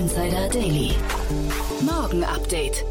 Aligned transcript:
Insider 0.00 0.48
Daily. 0.48 0.92
Morgen 1.82 2.24
Update. 2.24 2.86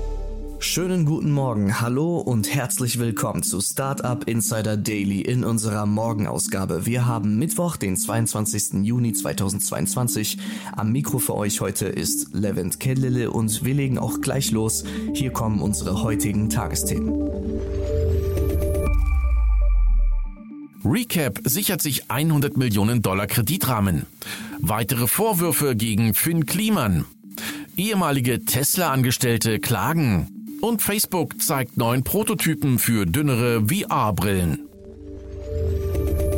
Schönen 0.60 1.06
guten 1.06 1.32
Morgen, 1.32 1.82
hallo 1.82 2.20
und 2.20 2.54
herzlich 2.54 3.00
willkommen 3.00 3.42
zu 3.42 3.62
Startup 3.62 4.24
Insider 4.28 4.78
Daily 4.78 5.22
in 5.22 5.44
unserer 5.44 5.88
Morgenausgabe. 5.88 6.86
Wir 6.86 7.08
haben 7.08 7.40
Mittwoch, 7.40 7.78
den 7.78 7.98
22. 7.98 8.86
Juni 8.86 9.14
2022. 9.14 10.38
Am 10.76 10.92
Mikro 10.92 11.18
für 11.18 11.36
euch 11.36 11.62
heute 11.62 11.88
ist 11.88 12.32
Levent 12.36 12.80
Kellele 12.80 13.32
und 13.32 13.66
wir 13.66 13.74
legen 13.74 13.98
auch 13.98 14.22
gleich 14.22 14.52
los. 14.52 14.84
Hier 15.16 15.32
kommen 15.32 15.62
unsere 15.64 16.04
heutigen 16.04 16.52
Tagesthemen. 16.52 17.79
Recap 20.86 21.40
sichert 21.44 21.82
sich 21.82 22.10
100 22.10 22.58
Millionen 22.58 23.02
Dollar 23.02 23.28
Kreditrahmen. 23.28 24.06
Weitere 24.60 25.08
Vorwürfe 25.08 25.76
gegen 25.76 26.14
Finn 26.14 26.46
Kliman. 26.46 27.06
Ehemalige 27.76 28.44
Tesla-Angestellte 28.46 29.60
klagen. 29.60 30.58
Und 30.62 30.82
Facebook 30.82 31.42
zeigt 31.42 31.78
neuen 31.78 32.04
Prototypen 32.04 32.80
für 32.80 33.06
dünnere 33.06 33.68
VR-Brillen. 33.68 34.60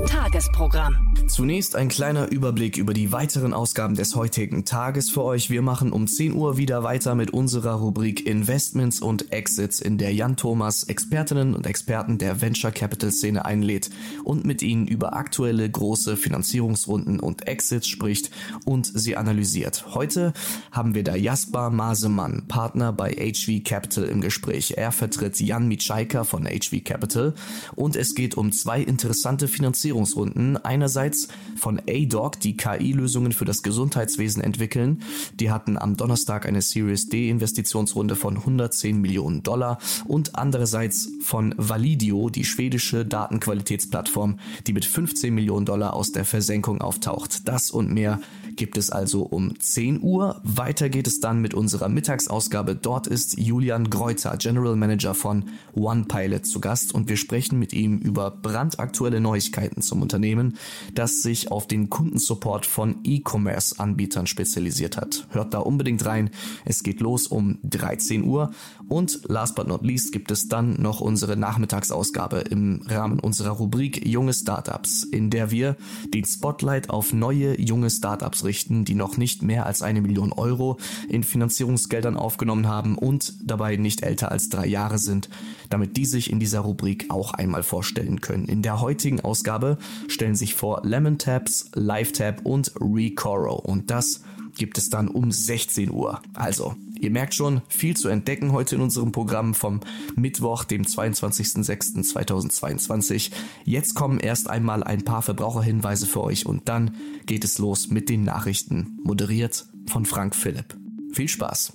Tagesprogramm. 0.07 1.10
Zunächst 1.31 1.77
ein 1.77 1.87
kleiner 1.87 2.29
Überblick 2.29 2.75
über 2.75 2.93
die 2.93 3.13
weiteren 3.13 3.53
Ausgaben 3.53 3.95
des 3.95 4.17
heutigen 4.17 4.65
Tages 4.65 5.09
für 5.09 5.23
euch. 5.23 5.49
Wir 5.49 5.61
machen 5.61 5.93
um 5.93 6.05
10 6.05 6.33
Uhr 6.33 6.57
wieder 6.57 6.83
weiter 6.83 7.15
mit 7.15 7.31
unserer 7.31 7.75
Rubrik 7.75 8.27
Investments 8.27 8.99
und 8.99 9.31
Exits, 9.31 9.79
in 9.79 9.97
der 9.97 10.13
Jan 10.13 10.35
Thomas 10.35 10.83
Expertinnen 10.83 11.55
und 11.55 11.65
Experten 11.65 12.17
der 12.17 12.41
Venture 12.41 12.71
Capital 12.71 13.13
Szene 13.13 13.45
einlädt 13.45 13.89
und 14.25 14.43
mit 14.43 14.61
ihnen 14.61 14.87
über 14.87 15.13
aktuelle 15.13 15.69
große 15.69 16.17
Finanzierungsrunden 16.17 17.21
und 17.21 17.47
Exits 17.47 17.87
spricht 17.87 18.29
und 18.65 18.85
sie 18.85 19.15
analysiert. 19.15 19.85
Heute 19.95 20.33
haben 20.73 20.95
wir 20.95 21.05
da 21.05 21.15
Jasper 21.15 21.69
Masemann, 21.69 22.43
Partner 22.49 22.91
bei 22.91 23.13
HV 23.13 23.63
Capital 23.63 24.03
im 24.03 24.19
Gespräch. 24.19 24.73
Er 24.75 24.91
vertritt 24.91 25.39
Jan 25.39 25.69
Mitschaika 25.69 26.25
von 26.25 26.45
HV 26.45 26.83
Capital 26.83 27.35
und 27.77 27.95
es 27.95 28.15
geht 28.15 28.35
um 28.35 28.51
zwei 28.51 28.81
interessante 28.81 29.47
Finanzierungsrunden. 29.47 30.57
Einerseits 30.57 31.20
von 31.57 31.81
ADOC, 31.87 32.39
die 32.39 32.57
KI-Lösungen 32.57 33.31
für 33.31 33.45
das 33.45 33.63
Gesundheitswesen 33.63 34.43
entwickeln. 34.43 35.01
Die 35.39 35.51
hatten 35.51 35.77
am 35.77 35.97
Donnerstag 35.97 36.45
eine 36.45 36.61
Series 36.61 37.09
D 37.09 37.29
Investitionsrunde 37.29 38.15
von 38.15 38.37
110 38.37 38.99
Millionen 38.99 39.43
Dollar 39.43 39.77
und 40.05 40.35
andererseits 40.35 41.09
von 41.21 41.53
Validio, 41.57 42.29
die 42.29 42.45
schwedische 42.45 43.05
Datenqualitätsplattform, 43.05 44.39
die 44.67 44.73
mit 44.73 44.85
15 44.85 45.33
Millionen 45.33 45.65
Dollar 45.65 45.93
aus 45.93 46.11
der 46.11 46.25
Versenkung 46.25 46.81
auftaucht. 46.81 47.47
Das 47.47 47.71
und 47.71 47.91
mehr 47.91 48.19
gibt 48.57 48.77
es 48.77 48.89
also 48.89 49.23
um 49.23 49.59
10 49.59 50.01
Uhr. 50.01 50.41
Weiter 50.43 50.89
geht 50.89 51.07
es 51.07 51.19
dann 51.19 51.41
mit 51.41 51.53
unserer 51.53 51.89
Mittagsausgabe. 51.89 52.75
Dort 52.75 53.07
ist 53.07 53.39
Julian 53.39 53.89
Greuter, 53.89 54.35
General 54.37 54.75
Manager 54.75 55.13
von 55.13 55.45
OnePilot 55.73 56.45
zu 56.45 56.59
Gast 56.59 56.93
und 56.93 57.09
wir 57.09 57.17
sprechen 57.17 57.59
mit 57.59 57.73
ihm 57.73 57.97
über 57.97 58.31
brandaktuelle 58.31 59.19
Neuigkeiten 59.19 59.81
zum 59.81 60.01
Unternehmen, 60.01 60.57
das 60.93 61.21
sich 61.21 61.51
auf 61.51 61.67
den 61.67 61.89
Kundensupport 61.89 62.65
von 62.65 62.99
E-Commerce-Anbietern 63.03 64.27
spezialisiert 64.27 64.97
hat. 64.97 65.27
Hört 65.29 65.53
da 65.53 65.59
unbedingt 65.59 66.05
rein. 66.05 66.29
Es 66.65 66.83
geht 66.83 66.99
los 66.99 67.27
um 67.27 67.59
13 67.63 68.23
Uhr 68.23 68.51
und 68.87 69.21
last 69.27 69.55
but 69.55 69.67
not 69.67 69.83
least 69.83 70.11
gibt 70.11 70.31
es 70.31 70.47
dann 70.47 70.81
noch 70.81 71.01
unsere 71.01 71.37
Nachmittagsausgabe 71.37 72.39
im 72.49 72.81
Rahmen 72.87 73.19
unserer 73.19 73.51
Rubrik 73.51 74.05
Junge 74.05 74.33
Startups, 74.33 75.03
in 75.03 75.29
der 75.29 75.51
wir 75.51 75.77
den 76.13 76.25
Spotlight 76.25 76.89
auf 76.89 77.13
neue 77.13 77.59
junge 77.59 77.89
Startups 77.89 78.43
richten, 78.43 78.50
die 78.85 78.95
noch 78.95 79.17
nicht 79.17 79.41
mehr 79.41 79.65
als 79.65 79.81
eine 79.81 80.01
Million 80.01 80.33
Euro 80.33 80.77
in 81.09 81.23
Finanzierungsgeldern 81.23 82.17
aufgenommen 82.17 82.67
haben 82.67 82.97
und 82.97 83.33
dabei 83.43 83.75
nicht 83.77 84.03
älter 84.03 84.31
als 84.31 84.49
drei 84.49 84.67
Jahre 84.67 84.97
sind, 84.97 85.29
damit 85.69 85.97
die 85.97 86.05
sich 86.05 86.31
in 86.31 86.39
dieser 86.39 86.59
Rubrik 86.61 87.05
auch 87.09 87.33
einmal 87.33 87.63
vorstellen 87.63 88.21
können. 88.21 88.45
In 88.45 88.61
der 88.61 88.81
heutigen 88.81 89.21
Ausgabe 89.21 89.77
stellen 90.07 90.35
sich 90.35 90.55
vor 90.55 90.81
Lemon 90.83 91.17
Taps, 91.17 91.71
LiveTap 91.75 92.45
und 92.45 92.71
Recoro 92.79 93.55
und 93.55 93.89
das 93.89 94.21
gibt 94.57 94.77
es 94.77 94.89
dann 94.89 95.07
um 95.07 95.31
16 95.31 95.91
Uhr. 95.91 96.21
Also, 96.33 96.75
ihr 97.01 97.11
merkt 97.11 97.33
schon, 97.33 97.61
viel 97.67 97.97
zu 97.97 98.07
entdecken 98.07 98.53
heute 98.53 98.75
in 98.75 98.81
unserem 98.81 99.11
Programm 99.11 99.53
vom 99.53 99.81
Mittwoch, 100.15 100.63
dem 100.63 100.83
22.06.2022. 100.83 103.31
Jetzt 103.65 103.95
kommen 103.95 104.19
erst 104.19 104.49
einmal 104.49 104.81
ein 104.83 105.03
paar 105.03 105.21
Verbraucherhinweise 105.21 106.07
für 106.07 106.23
euch 106.23 106.45
und 106.45 106.69
dann 106.69 106.95
geht 107.25 107.43
es 107.43 107.57
los 107.57 107.89
mit 107.89 108.07
den 108.07 108.23
Nachrichten, 108.23 108.97
moderiert 109.03 109.65
von 109.87 110.05
Frank 110.05 110.33
Philipp. 110.35 110.77
Viel 111.11 111.27
Spaß! 111.27 111.73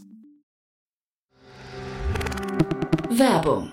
Werbung. 3.10 3.72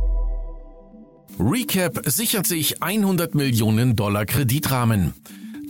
Recap 1.39 2.01
sichert 2.05 2.45
sich 2.45 2.81
100 2.83 3.35
Millionen 3.35 3.95
Dollar 3.95 4.25
Kreditrahmen. 4.25 5.13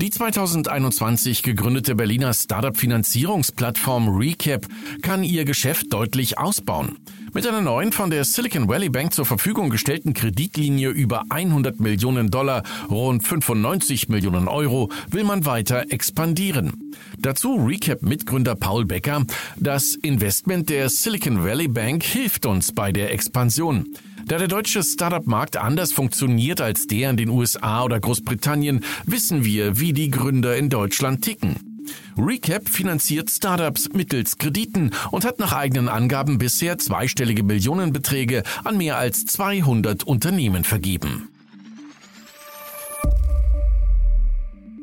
Die 0.01 0.09
2021 0.09 1.43
gegründete 1.43 1.95
Berliner 1.95 2.33
Startup-Finanzierungsplattform 2.33 4.09
Recap 4.09 4.65
kann 5.01 5.23
ihr 5.23 5.45
Geschäft 5.45 5.93
deutlich 5.93 6.39
ausbauen. 6.39 6.97
Mit 7.33 7.47
einer 7.47 7.61
neuen 7.61 7.91
von 7.91 8.09
der 8.09 8.25
Silicon 8.25 8.67
Valley 8.67 8.89
Bank 8.89 9.13
zur 9.13 9.25
Verfügung 9.25 9.69
gestellten 9.69 10.13
Kreditlinie 10.13 10.89
über 10.89 11.23
100 11.29 11.79
Millionen 11.79 12.31
Dollar, 12.31 12.63
rund 12.89 13.25
95 13.25 14.09
Millionen 14.09 14.47
Euro, 14.47 14.89
will 15.11 15.23
man 15.23 15.45
weiter 15.45 15.85
expandieren. 15.91 16.93
Dazu 17.19 17.55
Recap-Mitgründer 17.55 18.55
Paul 18.55 18.85
Becker. 18.85 19.25
Das 19.57 19.95
Investment 19.95 20.69
der 20.69 20.89
Silicon 20.89 21.43
Valley 21.45 21.67
Bank 21.67 22.03
hilft 22.03 22.45
uns 22.45 22.73
bei 22.73 22.91
der 22.91 23.13
Expansion. 23.13 23.85
Da 24.31 24.37
der 24.37 24.47
deutsche 24.47 24.81
Startup-Markt 24.81 25.57
anders 25.57 25.91
funktioniert 25.91 26.61
als 26.61 26.87
der 26.87 27.09
in 27.09 27.17
den 27.17 27.27
USA 27.27 27.83
oder 27.83 27.99
Großbritannien, 27.99 28.85
wissen 29.05 29.43
wir, 29.43 29.77
wie 29.77 29.91
die 29.91 30.09
Gründer 30.09 30.55
in 30.55 30.69
Deutschland 30.69 31.21
ticken. 31.21 31.83
Recap 32.17 32.69
finanziert 32.69 33.29
Startups 33.29 33.89
mittels 33.91 34.37
Krediten 34.37 34.91
und 35.11 35.25
hat 35.25 35.39
nach 35.39 35.51
eigenen 35.51 35.89
Angaben 35.89 36.37
bisher 36.37 36.77
zweistellige 36.77 37.43
Millionenbeträge 37.43 38.43
an 38.63 38.77
mehr 38.77 38.97
als 38.97 39.25
200 39.25 40.05
Unternehmen 40.05 40.63
vergeben. 40.63 41.27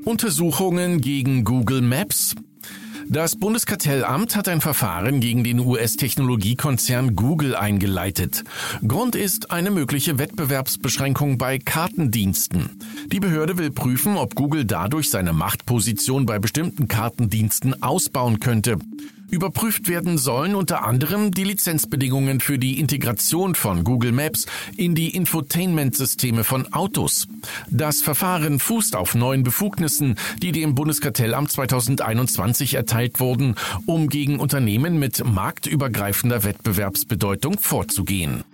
Untersuchungen 0.04 1.00
gegen 1.00 1.44
Google 1.44 1.80
Maps 1.80 2.34
Das 3.10 3.36
Bundeskartellamt 3.36 4.36
hat 4.36 4.48
ein 4.48 4.60
Verfahren 4.60 5.20
gegen 5.20 5.42
den 5.42 5.60
US-Technologiekonzern 5.60 7.16
Google 7.16 7.56
eingeleitet. 7.56 8.44
Grund 8.86 9.14
ist 9.16 9.50
eine 9.50 9.70
mögliche 9.70 10.18
Wettbewerbsbeschränkung 10.18 11.38
bei 11.38 11.58
Kartendiensten. 11.58 12.78
Die 13.10 13.18
Behörde 13.18 13.56
will 13.56 13.70
prüfen, 13.70 14.18
ob 14.18 14.34
Google 14.34 14.66
dadurch 14.66 15.08
seine 15.08 15.32
Machtposition 15.32 16.26
bei 16.26 16.38
bestimmten 16.38 16.86
Kartendiensten 16.86 17.82
ausbauen 17.82 18.40
könnte. 18.40 18.76
Überprüft 19.30 19.88
werden 19.88 20.16
sollen 20.16 20.54
unter 20.54 20.84
anderem 20.84 21.30
die 21.32 21.44
Lizenzbedingungen 21.44 22.40
für 22.40 22.58
die 22.58 22.80
Integration 22.80 23.54
von 23.54 23.84
Google 23.84 24.12
Maps 24.12 24.46
in 24.76 24.94
die 24.94 25.14
Infotainment-Systeme 25.14 26.44
von 26.44 26.72
Autos. 26.72 27.26
Das 27.70 28.00
Verfahren 28.00 28.58
fußt 28.58 28.96
auf 28.96 29.14
neuen 29.14 29.42
Befugnissen, 29.42 30.16
die 30.40 30.52
dem 30.52 30.74
Bundeskartellamt 30.74 31.50
2021 31.52 32.74
erteilt 32.74 33.20
wurden, 33.20 33.54
um 33.84 34.08
gegen 34.08 34.40
Unternehmen 34.40 34.98
mit 34.98 35.22
marktübergreifender 35.24 36.44
Wettbewerbsbedeutung 36.44 37.58
vorzugehen. 37.58 38.44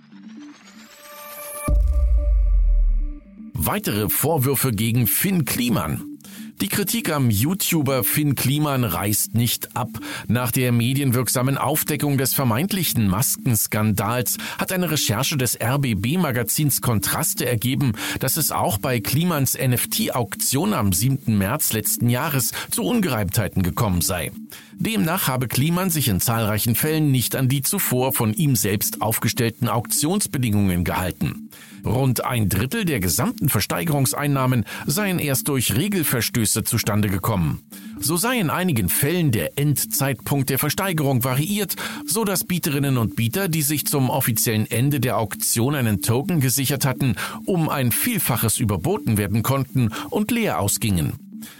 Weitere 3.53 4.09
Vorwürfe 4.09 4.71
gegen 4.71 5.07
Finn 5.07 5.45
Kliman. 5.45 6.14
Die 6.61 6.69
Kritik 6.69 7.11
am 7.11 7.29
YouTuber 7.29 8.05
Finn 8.05 8.35
Kliman 8.35 8.85
reißt 8.85 9.35
nicht 9.35 9.75
ab. 9.75 9.89
Nach 10.29 10.51
der 10.51 10.71
medienwirksamen 10.71 11.57
Aufdeckung 11.57 12.17
des 12.17 12.33
vermeintlichen 12.33 13.09
Maskenskandals 13.09 14.37
hat 14.57 14.71
eine 14.71 14.89
Recherche 14.89 15.35
des 15.35 15.59
RBB-Magazins 15.61 16.79
Kontraste 16.79 17.45
ergeben, 17.45 17.91
dass 18.21 18.37
es 18.37 18.53
auch 18.53 18.77
bei 18.77 19.01
Klimans 19.01 19.57
NFT-Auktion 19.57 20.73
am 20.73 20.93
7. 20.93 21.37
März 21.37 21.73
letzten 21.73 22.07
Jahres 22.09 22.51
zu 22.71 22.83
Ungereimtheiten 22.83 23.61
gekommen 23.61 23.99
sei. 23.99 24.31
Demnach 24.77 25.27
habe 25.27 25.49
Kliman 25.49 25.89
sich 25.89 26.07
in 26.07 26.21
zahlreichen 26.21 26.75
Fällen 26.75 27.11
nicht 27.11 27.35
an 27.35 27.49
die 27.49 27.63
zuvor 27.63 28.13
von 28.13 28.33
ihm 28.33 28.55
selbst 28.55 29.01
aufgestellten 29.01 29.67
Auktionsbedingungen 29.67 30.85
gehalten. 30.85 31.49
Rund 31.85 32.25
ein 32.25 32.49
Drittel 32.49 32.83
der 32.83 32.99
gesamten 32.99 33.47
Versteigerungseinnahmen 33.47 34.65
seien 34.87 35.19
erst 35.19 35.47
durch 35.49 35.75
Regelverstöße 35.75 36.44
zustande 36.53 37.09
gekommen. 37.09 37.63
So 37.99 38.17
sei 38.17 38.39
in 38.39 38.49
einigen 38.49 38.89
Fällen 38.89 39.31
der 39.31 39.57
Endzeitpunkt 39.57 40.49
der 40.49 40.59
Versteigerung 40.59 41.23
variiert, 41.23 41.75
so 42.05 42.23
dass 42.25 42.43
Bieterinnen 42.43 42.97
und 42.97 43.15
Bieter, 43.15 43.47
die 43.47 43.61
sich 43.61 43.85
zum 43.85 44.09
offiziellen 44.09 44.69
Ende 44.69 44.99
der 44.99 45.17
Auktion 45.17 45.75
einen 45.75 46.01
Token 46.01 46.41
gesichert 46.41 46.85
hatten, 46.85 47.15
um 47.45 47.69
ein 47.69 47.91
Vielfaches 47.91 48.59
überboten 48.59 49.17
werden 49.17 49.43
konnten 49.43 49.91
und 50.09 50.31
leer 50.31 50.59
ausgingen. 50.59 51.13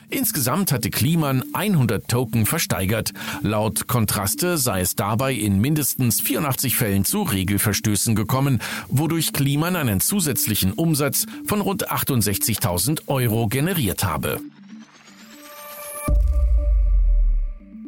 Insgesamt 0.09 0.71
hatte 0.71 0.89
Kliman 0.89 1.43
100 1.53 2.07
Token 2.07 2.45
versteigert. 2.45 3.11
Laut 3.41 3.87
Kontraste 3.87 4.57
sei 4.57 4.81
es 4.81 4.95
dabei 4.95 5.33
in 5.33 5.59
mindestens 5.59 6.21
84 6.21 6.75
Fällen 6.75 7.05
zu 7.05 7.23
Regelverstößen 7.23 8.15
gekommen, 8.15 8.61
wodurch 8.87 9.33
Kliman 9.33 9.75
einen 9.75 9.99
zusätzlichen 9.99 10.73
Umsatz 10.73 11.25
von 11.45 11.61
rund 11.61 11.91
68.000 11.91 13.07
Euro 13.07 13.47
generiert 13.47 14.03
habe. 14.03 14.39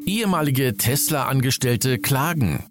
Ehemalige 0.08 0.78
Tesla-Angestellte 0.78 2.00
klagen. 2.00 2.64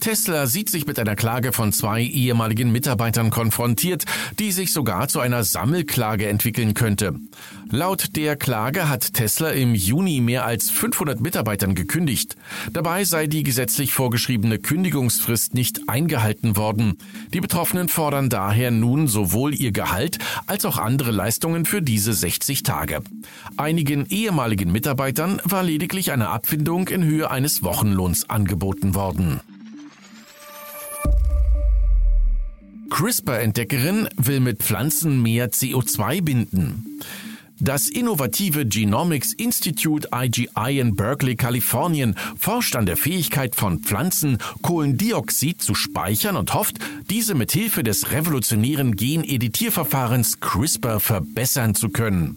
Tesla 0.00 0.46
sieht 0.46 0.70
sich 0.70 0.86
mit 0.86 0.98
einer 0.98 1.14
Klage 1.14 1.52
von 1.52 1.72
zwei 1.72 2.02
ehemaligen 2.02 2.72
Mitarbeitern 2.72 3.30
konfrontiert, 3.30 4.04
die 4.38 4.50
sich 4.50 4.72
sogar 4.72 5.08
zu 5.08 5.20
einer 5.20 5.44
Sammelklage 5.44 6.26
entwickeln 6.26 6.74
könnte. 6.74 7.14
Laut 7.68 8.16
der 8.16 8.34
Klage 8.34 8.88
hat 8.88 9.14
Tesla 9.14 9.50
im 9.50 9.74
Juni 9.74 10.20
mehr 10.20 10.44
als 10.44 10.70
500 10.70 11.20
Mitarbeitern 11.20 11.74
gekündigt. 11.74 12.36
Dabei 12.72 13.04
sei 13.04 13.26
die 13.26 13.42
gesetzlich 13.42 13.92
vorgeschriebene 13.92 14.58
Kündigungsfrist 14.58 15.54
nicht 15.54 15.88
eingehalten 15.88 16.56
worden. 16.56 16.96
Die 17.32 17.40
Betroffenen 17.40 17.88
fordern 17.88 18.28
daher 18.28 18.70
nun 18.70 19.06
sowohl 19.06 19.54
ihr 19.54 19.70
Gehalt 19.70 20.18
als 20.46 20.64
auch 20.64 20.78
andere 20.78 21.10
Leistungen 21.12 21.64
für 21.64 21.82
diese 21.82 22.12
60 22.12 22.62
Tage. 22.62 23.02
Einigen 23.56 24.06
ehemaligen 24.08 24.72
Mitarbeitern 24.72 25.40
war 25.44 25.62
lediglich 25.62 26.10
eine 26.10 26.30
Abfindung 26.30 26.88
in 26.88 27.04
Höhe 27.04 27.30
eines 27.30 27.62
Wochenlohns 27.62 28.28
angeboten 28.28 28.94
worden. 28.94 29.40
CRISPR-Entdeckerin 33.00 34.10
will 34.18 34.40
mit 34.40 34.62
Pflanzen 34.62 35.22
mehr 35.22 35.50
CO2 35.50 36.20
binden. 36.20 37.00
Das 37.58 37.88
innovative 37.88 38.66
Genomics 38.66 39.32
Institute 39.32 40.10
IGI 40.14 40.78
in 40.78 40.96
Berkeley, 40.96 41.34
Kalifornien 41.34 42.14
forscht 42.36 42.76
an 42.76 42.84
der 42.84 42.98
Fähigkeit 42.98 43.54
von 43.54 43.78
Pflanzen, 43.78 44.36
Kohlendioxid 44.60 45.62
zu 45.62 45.74
speichern 45.74 46.36
und 46.36 46.52
hofft, 46.52 46.76
diese 47.08 47.34
mit 47.34 47.52
Hilfe 47.52 47.82
des 47.82 48.12
revolutionären 48.12 48.94
Geneditierverfahrens 48.94 50.40
CRISPR 50.40 51.00
verbessern 51.00 51.74
zu 51.74 51.88
können. 51.88 52.36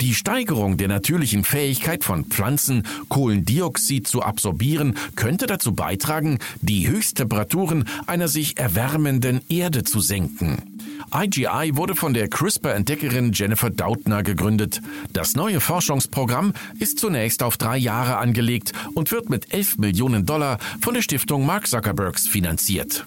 Die 0.00 0.14
Steigerung 0.14 0.76
der 0.76 0.88
natürlichen 0.88 1.44
Fähigkeit 1.44 2.04
von 2.04 2.24
Pflanzen, 2.24 2.82
Kohlendioxid 3.08 4.06
zu 4.06 4.22
absorbieren, 4.22 4.96
könnte 5.16 5.46
dazu 5.46 5.74
beitragen, 5.74 6.38
die 6.60 6.88
Höchsttemperaturen 6.88 7.84
einer 8.06 8.28
sich 8.28 8.58
erwärmenden 8.58 9.40
Erde 9.48 9.84
zu 9.84 10.00
senken. 10.00 10.74
IGI 11.14 11.76
wurde 11.76 11.94
von 11.94 12.12
der 12.14 12.28
CRISPR-Entdeckerin 12.28 13.32
Jennifer 13.32 13.70
Doudna 13.70 14.22
gegründet. 14.22 14.80
Das 15.12 15.34
neue 15.34 15.60
Forschungsprogramm 15.60 16.54
ist 16.78 16.98
zunächst 16.98 17.42
auf 17.42 17.56
drei 17.56 17.76
Jahre 17.76 18.18
angelegt 18.18 18.72
und 18.94 19.12
wird 19.12 19.30
mit 19.30 19.52
11 19.52 19.78
Millionen 19.78 20.26
Dollar 20.26 20.58
von 20.80 20.94
der 20.94 21.02
Stiftung 21.02 21.46
Mark 21.46 21.68
Zuckerbergs 21.68 22.26
finanziert. 22.26 23.06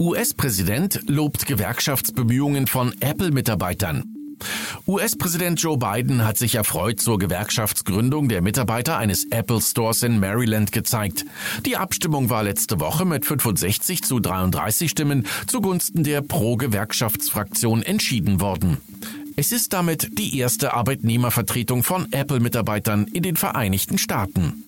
US-Präsident 0.00 1.00
lobt 1.08 1.46
Gewerkschaftsbemühungen 1.46 2.68
von 2.68 2.94
Apple-Mitarbeitern. 3.00 4.04
US-Präsident 4.86 5.60
Joe 5.60 5.76
Biden 5.76 6.24
hat 6.24 6.38
sich 6.38 6.54
erfreut 6.54 7.00
zur 7.00 7.18
Gewerkschaftsgründung 7.18 8.28
der 8.28 8.40
Mitarbeiter 8.40 8.96
eines 8.96 9.24
Apple 9.30 9.60
Stores 9.60 10.04
in 10.04 10.20
Maryland 10.20 10.70
gezeigt. 10.70 11.24
Die 11.66 11.76
Abstimmung 11.76 12.30
war 12.30 12.44
letzte 12.44 12.78
Woche 12.78 13.04
mit 13.04 13.26
65 13.26 14.04
zu 14.04 14.20
33 14.20 14.88
Stimmen 14.88 15.26
zugunsten 15.48 16.04
der 16.04 16.22
Pro-Gewerkschaftsfraktion 16.22 17.82
entschieden 17.82 18.40
worden. 18.40 18.76
Es 19.34 19.50
ist 19.50 19.72
damit 19.72 20.16
die 20.16 20.38
erste 20.38 20.74
Arbeitnehmervertretung 20.74 21.82
von 21.82 22.12
Apple-Mitarbeitern 22.12 23.08
in 23.08 23.24
den 23.24 23.34
Vereinigten 23.34 23.98
Staaten. 23.98 24.62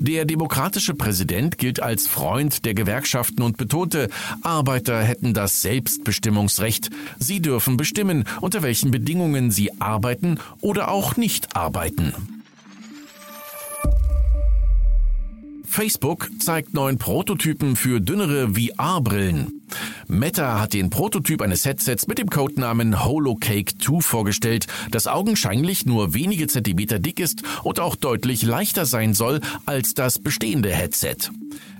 Der 0.00 0.24
demokratische 0.24 0.94
Präsident 0.94 1.58
gilt 1.58 1.82
als 1.82 2.06
Freund 2.06 2.64
der 2.64 2.74
Gewerkschaften 2.74 3.42
und 3.42 3.56
betonte, 3.56 4.08
Arbeiter 4.42 5.02
hätten 5.02 5.34
das 5.34 5.60
Selbstbestimmungsrecht. 5.60 6.90
Sie 7.18 7.42
dürfen 7.42 7.76
bestimmen, 7.76 8.24
unter 8.40 8.62
welchen 8.62 8.92
Bedingungen 8.92 9.50
sie 9.50 9.80
arbeiten 9.80 10.38
oder 10.60 10.90
auch 10.90 11.16
nicht 11.16 11.56
arbeiten. 11.56 12.37
Facebook 15.68 16.30
zeigt 16.40 16.74
neuen 16.74 16.98
Prototypen 16.98 17.76
für 17.76 18.00
dünnere 18.00 18.54
VR-Brillen. 18.54 19.62
Meta 20.08 20.60
hat 20.60 20.72
den 20.72 20.90
Prototyp 20.90 21.42
eines 21.42 21.64
Headsets 21.66 22.06
mit 22.08 22.18
dem 22.18 22.30
Codenamen 22.30 23.04
HoloCake 23.04 23.76
2 23.78 24.00
vorgestellt, 24.00 24.66
das 24.90 25.06
augenscheinlich 25.06 25.86
nur 25.86 26.14
wenige 26.14 26.46
Zentimeter 26.46 26.98
dick 26.98 27.20
ist 27.20 27.42
und 27.62 27.78
auch 27.78 27.94
deutlich 27.94 28.42
leichter 28.42 28.86
sein 28.86 29.14
soll 29.14 29.40
als 29.66 29.94
das 29.94 30.18
bestehende 30.18 30.70
Headset. 30.70 31.16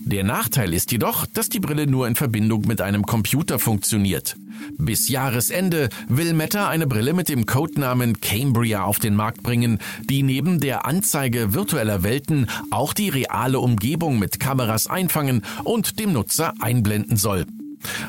Der 0.01 0.23
Nachteil 0.23 0.75
ist 0.75 0.93
jedoch, 0.93 1.27
dass 1.27 1.49
die 1.49 1.61
Brille 1.61 1.87
nur 1.87 2.07
in 2.07 2.15
Verbindung 2.15 2.67
mit 2.67 2.81
einem 2.81 3.05
Computer 3.05 3.59
funktioniert. 3.59 4.37
Bis 4.77 5.09
Jahresende 5.09 5.89
will 6.09 6.35
Meta 6.35 6.69
eine 6.69 6.87
Brille 6.87 7.13
mit 7.13 7.29
dem 7.29 7.47
Codenamen 7.47 8.21
Cambria 8.21 8.85
auf 8.85 8.99
den 8.99 9.15
Markt 9.15 9.43
bringen, 9.43 9.79
die 10.09 10.23
neben 10.23 10.61
der 10.61 10.87
Anzeige 10.87 11.55
virtueller 11.55 12.03
Welten 12.03 12.47
auch 12.71 12.93
die 12.93 13.09
reale 13.09 13.61
Umgebung 13.61 14.19
mit 14.19 14.41
Kameras 14.41 14.87
einfangen 14.87 15.43
und 15.65 15.99
dem 15.99 16.13
Nutzer 16.13 16.55
einblenden 16.61 17.17
soll. 17.17 17.47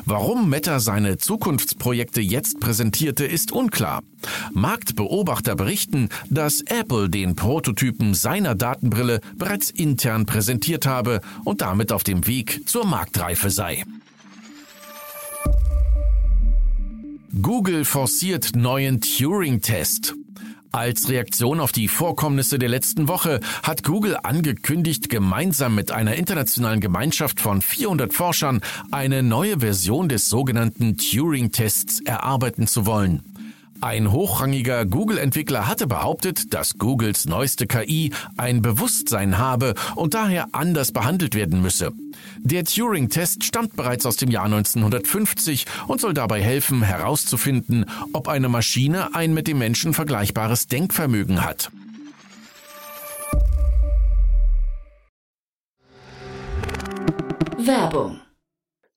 Warum 0.04 0.48
Meta 0.48 0.80
seine 0.80 1.18
Zukunftsprojekte 1.18 2.20
jetzt 2.20 2.60
präsentierte, 2.60 3.24
ist 3.24 3.52
unklar. 3.52 4.02
Marktbeobachter 4.52 5.54
berichten, 5.54 6.08
dass 6.28 6.60
Apple 6.62 7.08
den 7.08 7.36
Prototypen 7.36 8.14
seiner 8.14 8.54
Datenbrille 8.54 9.20
bereits 9.36 9.70
intern 9.70 10.26
präsentiert 10.26 10.86
habe 10.86 11.20
und 11.44 11.60
damit 11.60 11.92
auf 11.92 12.04
dem 12.04 12.26
Weg 12.26 12.68
zur 12.68 12.84
Marktreife 12.84 13.50
sei. 13.50 13.84
Google 17.32 17.84
forciert 17.84 18.56
neuen 18.56 19.00
Turing-Test. 19.00 20.14
Als 20.72 21.08
Reaktion 21.08 21.60
auf 21.60 21.70
die 21.70 21.86
Vorkommnisse 21.86 22.58
der 22.58 22.68
letzten 22.68 23.06
Woche 23.06 23.38
hat 23.62 23.84
Google 23.84 24.16
angekündigt, 24.20 25.08
gemeinsam 25.08 25.76
mit 25.76 25.92
einer 25.92 26.16
internationalen 26.16 26.80
Gemeinschaft 26.80 27.40
von 27.40 27.62
400 27.62 28.12
Forschern 28.12 28.60
eine 28.90 29.22
neue 29.22 29.60
Version 29.60 30.08
des 30.08 30.28
sogenannten 30.28 30.96
Turing-Tests 30.96 32.00
erarbeiten 32.00 32.66
zu 32.66 32.84
wollen. 32.84 33.29
Ein 33.82 34.12
hochrangiger 34.12 34.84
Google-Entwickler 34.84 35.66
hatte 35.66 35.86
behauptet, 35.86 36.52
dass 36.52 36.76
Googles 36.76 37.24
neueste 37.24 37.66
KI 37.66 38.12
ein 38.36 38.60
Bewusstsein 38.60 39.38
habe 39.38 39.74
und 39.94 40.12
daher 40.12 40.48
anders 40.52 40.92
behandelt 40.92 41.34
werden 41.34 41.62
müsse. 41.62 41.92
Der 42.38 42.64
Turing-Test 42.64 43.42
stammt 43.42 43.76
bereits 43.76 44.04
aus 44.04 44.16
dem 44.16 44.30
Jahr 44.30 44.44
1950 44.44 45.64
und 45.86 46.00
soll 46.00 46.12
dabei 46.12 46.42
helfen, 46.42 46.82
herauszufinden, 46.82 47.86
ob 48.12 48.28
eine 48.28 48.50
Maschine 48.50 49.14
ein 49.14 49.32
mit 49.32 49.48
dem 49.48 49.58
Menschen 49.58 49.94
vergleichbares 49.94 50.66
Denkvermögen 50.66 51.42
hat. 51.42 51.70
Werbung 57.56 58.20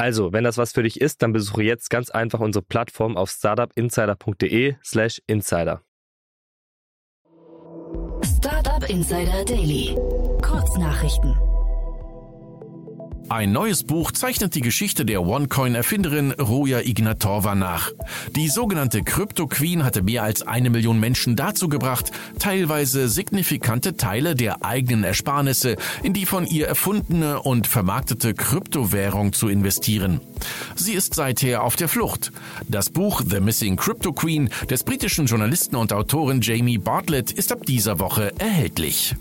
Also, 0.00 0.32
wenn 0.32 0.44
das 0.44 0.56
was 0.56 0.72
für 0.72 0.82
dich 0.82 0.98
ist, 0.98 1.20
dann 1.20 1.34
besuche 1.34 1.62
jetzt 1.62 1.90
ganz 1.90 2.08
einfach 2.08 2.40
unsere 2.40 2.64
Plattform 2.64 3.18
auf 3.18 3.28
startupinsider.de/slash 3.28 5.20
insider. 5.26 5.82
Startup 8.24 8.88
Insider 8.88 9.44
Daily. 9.44 9.94
Kurznachrichten. 10.40 11.49
Ein 13.30 13.52
neues 13.52 13.84
Buch 13.84 14.10
zeichnet 14.10 14.56
die 14.56 14.60
Geschichte 14.60 15.04
der 15.04 15.22
OneCoin-Erfinderin 15.22 16.32
Roja 16.32 16.80
Ignatova 16.80 17.54
nach. 17.54 17.92
Die 18.34 18.48
sogenannte 18.48 19.04
Crypto 19.04 19.46
Queen 19.46 19.84
hatte 19.84 20.02
mehr 20.02 20.24
als 20.24 20.42
eine 20.42 20.68
Million 20.68 20.98
Menschen 20.98 21.36
dazu 21.36 21.68
gebracht, 21.68 22.10
teilweise 22.40 23.08
signifikante 23.08 23.96
Teile 23.96 24.34
der 24.34 24.64
eigenen 24.64 25.04
Ersparnisse 25.04 25.76
in 26.02 26.12
die 26.12 26.26
von 26.26 26.44
ihr 26.44 26.66
erfundene 26.66 27.40
und 27.40 27.68
vermarktete 27.68 28.34
Kryptowährung 28.34 29.32
zu 29.32 29.46
investieren. 29.46 30.20
Sie 30.74 30.94
ist 30.94 31.14
seither 31.14 31.62
auf 31.62 31.76
der 31.76 31.88
Flucht. 31.88 32.32
Das 32.66 32.90
Buch 32.90 33.22
The 33.24 33.38
Missing 33.38 33.76
Crypto 33.76 34.12
Queen 34.12 34.50
des 34.68 34.82
britischen 34.82 35.26
Journalisten 35.26 35.76
und 35.76 35.92
Autoren 35.92 36.40
Jamie 36.40 36.78
Bartlett 36.78 37.30
ist 37.30 37.52
ab 37.52 37.64
dieser 37.64 38.00
Woche 38.00 38.32
erhältlich. 38.40 39.14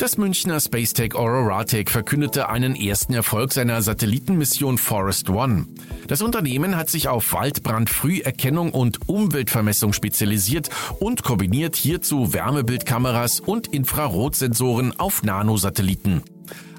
Das 0.00 0.16
Münchner 0.16 0.58
Spacetech 0.58 1.14
Auroratec 1.14 1.90
verkündete 1.90 2.48
einen 2.48 2.74
ersten 2.74 3.12
Erfolg 3.12 3.52
seiner 3.52 3.82
Satellitenmission 3.82 4.78
Forest 4.78 5.28
One. 5.28 5.66
Das 6.06 6.22
Unternehmen 6.22 6.78
hat 6.78 6.88
sich 6.88 7.08
auf 7.08 7.34
Waldbrandfrüherkennung 7.34 8.72
und 8.72 9.10
Umweltvermessung 9.10 9.92
spezialisiert 9.92 10.70
und 11.00 11.22
kombiniert 11.22 11.76
hierzu 11.76 12.32
Wärmebildkameras 12.32 13.40
und 13.40 13.66
Infrarotsensoren 13.66 14.98
auf 14.98 15.22
Nanosatelliten. 15.22 16.22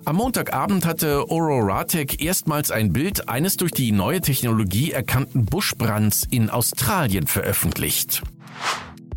Am 0.04 0.16
Montagabend 0.16 0.88
hatte 0.88 1.26
Auroratec 1.30 2.24
erstmals 2.24 2.72
ein 2.72 2.92
Bild 2.92 3.30
eines 3.30 3.56
durch 3.56 3.72
die 3.72 3.92
neue 3.92 4.22
Technologie 4.22 4.94
erkannten 4.94 5.46
Buschbrands 5.46 6.24
in 6.32 6.50
Australien 6.50 7.28
veröffentlicht. 7.28 8.24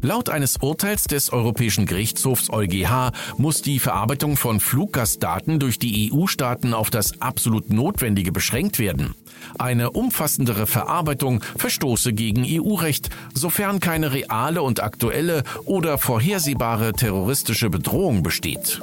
Laut 0.05 0.29
eines 0.29 0.59
Urteils 0.59 1.05
des 1.05 1.33
Europäischen 1.33 1.87
Gerichtshofs 1.87 2.51
EuGH 2.51 3.13
muss 3.39 3.63
die 3.63 3.79
Verarbeitung 3.79 4.37
von 4.37 4.61
Fluggastdaten 4.61 5.59
durch 5.59 5.79
die 5.79 6.13
EU-Staaten 6.13 6.75
auf 6.75 6.91
das 6.91 7.23
absolut 7.23 7.71
Notwendige 7.73 8.31
beschränkt 8.31 8.79
werden. 8.79 9.15
Eine 9.59 9.93
umfassendere 9.93 10.67
Verarbeitung 10.67 11.43
verstoße 11.57 12.13
gegen 12.13 12.45
EU-Recht, 12.47 13.09
sofern 13.33 13.81
keine 13.81 14.13
reale 14.13 14.61
und 14.61 14.83
aktuelle 14.83 15.43
oder 15.65 15.97
vorhersehbare 15.97 16.93
terroristische 16.93 17.71
Bedrohung 17.71 18.23
besteht. 18.23 18.83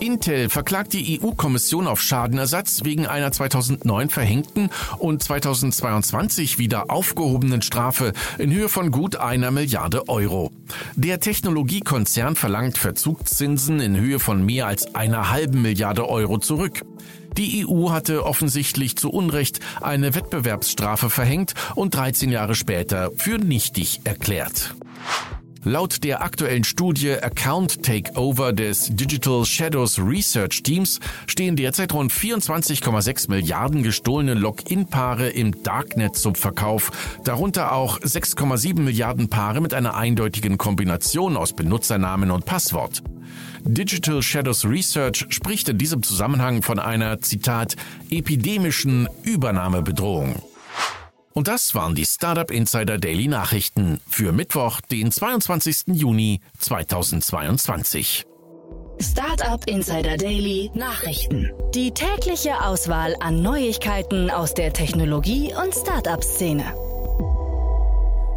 Intel 0.00 0.48
verklagt 0.48 0.94
die 0.94 1.20
EU-Kommission 1.20 1.86
auf 1.86 2.00
Schadenersatz 2.00 2.80
wegen 2.84 3.06
einer 3.06 3.32
2009 3.32 4.08
verhängten 4.08 4.70
und 4.98 5.22
2022 5.22 6.58
wieder 6.58 6.90
aufgehobenen 6.90 7.62
Strafe 7.62 8.12
in 8.38 8.52
Höhe 8.52 8.68
von 8.68 8.90
gut 8.90 9.16
einer 9.16 9.50
Milliarde 9.50 10.08
Euro. 10.08 10.52
Der 10.96 11.20
Technologiekonzern 11.20 12.34
verlangt 12.34 12.78
Verzugszinsen 12.78 13.80
in 13.80 13.96
Höhe 13.96 14.18
von 14.18 14.44
mehr 14.44 14.66
als 14.66 14.94
einer 14.94 15.30
halben 15.30 15.62
Milliarde 15.62 16.08
Euro 16.08 16.38
zurück. 16.38 16.82
Die 17.36 17.66
EU 17.66 17.90
hatte 17.90 18.24
offensichtlich 18.24 18.96
zu 18.96 19.10
Unrecht 19.10 19.60
eine 19.80 20.14
Wettbewerbsstrafe 20.14 21.10
verhängt 21.10 21.54
und 21.74 21.94
13 21.94 22.30
Jahre 22.30 22.54
später 22.54 23.10
für 23.16 23.38
nichtig 23.38 24.00
erklärt. 24.04 24.74
Laut 25.64 26.04
der 26.04 26.22
aktuellen 26.22 26.64
Studie 26.64 27.12
Account 27.12 27.82
Takeover 27.82 28.54
des 28.54 28.96
Digital 28.96 29.44
Shadows 29.44 29.98
Research 29.98 30.62
Teams 30.62 31.00
stehen 31.26 31.54
derzeit 31.54 31.92
rund 31.92 32.10
24,6 32.10 33.28
Milliarden 33.28 33.82
gestohlene 33.82 34.32
Login-Paare 34.32 35.28
im 35.28 35.62
Darknet 35.62 36.16
zum 36.16 36.34
Verkauf, 36.34 37.18
darunter 37.24 37.72
auch 37.72 37.98
6,7 38.00 38.80
Milliarden 38.80 39.28
Paare 39.28 39.60
mit 39.60 39.74
einer 39.74 39.96
eindeutigen 39.96 40.56
Kombination 40.56 41.36
aus 41.36 41.52
Benutzernamen 41.52 42.30
und 42.30 42.46
Passwort. 42.46 43.02
Digital 43.62 44.22
Shadows 44.22 44.64
Research 44.64 45.26
spricht 45.28 45.68
in 45.68 45.76
diesem 45.76 46.02
Zusammenhang 46.02 46.62
von 46.62 46.78
einer, 46.78 47.20
Zitat, 47.20 47.76
epidemischen 48.08 49.10
Übernahmebedrohung. 49.24 50.36
Und 51.32 51.48
das 51.48 51.74
waren 51.74 51.94
die 51.94 52.06
Startup 52.06 52.50
Insider 52.50 52.98
Daily 52.98 53.28
Nachrichten 53.28 54.00
für 54.08 54.32
Mittwoch, 54.32 54.80
den 54.80 55.12
22. 55.12 55.84
Juni 55.94 56.40
2022. 56.58 58.24
Startup 59.00 59.66
Insider 59.66 60.16
Daily 60.16 60.70
Nachrichten. 60.74 61.50
Die 61.74 61.92
tägliche 61.92 62.62
Auswahl 62.62 63.14
an 63.20 63.40
Neuigkeiten 63.42 64.30
aus 64.30 64.52
der 64.54 64.72
Technologie- 64.72 65.54
und 65.54 65.74
Startup-Szene. 65.74 66.89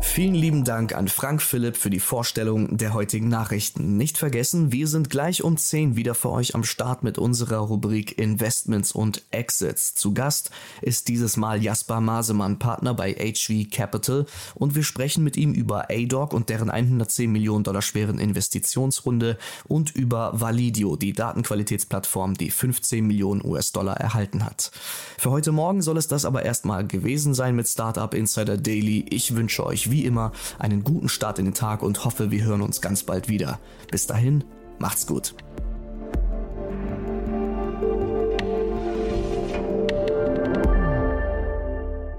Vielen 0.03 0.35
lieben 0.35 0.63
Dank 0.63 0.93
an 0.93 1.07
Frank 1.07 1.41
Philipp 1.41 1.75
für 1.75 1.89
die 1.89 1.99
Vorstellung 1.99 2.77
der 2.77 2.93
heutigen 2.93 3.29
Nachrichten. 3.29 3.97
Nicht 3.97 4.19
vergessen, 4.19 4.71
wir 4.71 4.87
sind 4.87 5.09
gleich 5.09 5.43
um 5.43 5.57
10 5.57 5.95
wieder 5.95 6.13
für 6.13 6.29
euch 6.29 6.53
am 6.53 6.63
Start 6.63 7.01
mit 7.01 7.17
unserer 7.17 7.57
Rubrik 7.57 8.19
Investments 8.19 8.91
und 8.91 9.23
Exits. 9.31 9.95
Zu 9.95 10.13
Gast 10.13 10.51
ist 10.83 11.07
dieses 11.07 11.35
Mal 11.35 11.63
Jasper 11.63 11.99
Masemann, 11.99 12.59
Partner 12.59 12.93
bei 12.93 13.13
HV 13.13 13.71
Capital 13.71 14.27
und 14.53 14.75
wir 14.75 14.83
sprechen 14.83 15.23
mit 15.23 15.35
ihm 15.35 15.51
über 15.51 15.87
ADOC 15.89 16.33
und 16.33 16.49
deren 16.49 16.69
110 16.69 17.31
Millionen 17.31 17.63
Dollar 17.63 17.81
schweren 17.81 18.19
Investitionsrunde 18.19 19.39
und 19.67 19.95
über 19.95 20.39
Validio, 20.39 20.95
die 20.95 21.13
Datenqualitätsplattform, 21.13 22.35
die 22.35 22.51
15 22.51 23.07
Millionen 23.07 23.43
US-Dollar 23.43 23.97
erhalten 23.97 24.45
hat. 24.45 24.69
Für 25.17 25.31
heute 25.31 25.53
Morgen 25.53 25.81
soll 25.81 25.97
es 25.97 26.07
das 26.07 26.25
aber 26.25 26.43
erstmal 26.43 26.85
gewesen 26.85 27.33
sein 27.33 27.55
mit 27.55 27.67
Startup 27.67 28.13
Insider 28.13 28.57
Daily. 28.57 29.05
Ich 29.09 29.33
wünsche 29.35 29.65
euch 29.65 29.89
wie 29.93 30.03
immer 30.03 30.33
einen 30.59 30.83
guten 30.83 31.07
Start 31.07 31.39
in 31.39 31.45
den 31.45 31.53
Tag 31.53 31.81
und 31.81 32.03
hoffe, 32.03 32.31
wir 32.31 32.43
hören 32.43 32.61
uns 32.61 32.81
ganz 32.81 33.03
bald 33.03 33.29
wieder. 33.29 33.59
Bis 33.89 34.07
dahin, 34.07 34.43
macht's 34.79 35.07
gut. 35.07 35.33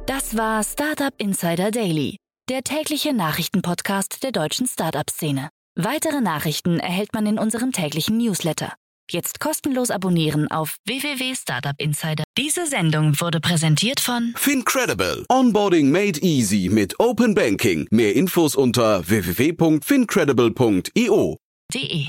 Das 0.07 0.37
war 0.37 0.65
Startup 0.65 1.13
Insider 1.19 1.71
Daily, 1.71 2.17
der 2.49 2.63
tägliche 2.63 3.13
Nachrichtenpodcast 3.13 4.23
der 4.23 4.33
deutschen 4.33 4.67
Startup-Szene. 4.67 5.51
Weitere 5.77 6.21
Nachrichten 6.21 6.79
erhält 6.79 7.13
man 7.13 7.27
in 7.27 7.39
unserem 7.39 7.73
täglichen 7.73 8.17
Newsletter. 8.17 8.73
Jetzt 9.11 9.41
kostenlos 9.41 9.91
abonnieren 9.91 10.51
auf 10.51 10.77
www.startupinsider. 10.87 12.25
Diese 12.39 12.67
Sendung 12.67 13.21
wurde 13.21 13.41
präsentiert 13.41 14.01
von 14.01 14.33
Fincredible. 14.37 15.25
Onboarding 15.29 15.91
made 15.91 16.19
easy 16.21 16.71
mit 16.71 16.99
Open 16.99 17.35
Banking. 17.35 17.87
Mehr 17.91 18.17
Infos 18.17 18.57
unter 18.57 19.07
www.fincredible.io. 19.09 21.37
de. 21.73 22.09